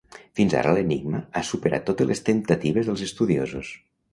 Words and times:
Fins 0.37 0.53
ara 0.61 0.71
l'enigma 0.77 1.19
ha 1.35 1.43
superat 1.49 1.85
totes 1.91 2.11
les 2.13 2.25
temptatives 2.31 2.91
dels 2.91 3.05
estudiosos. 3.11 3.71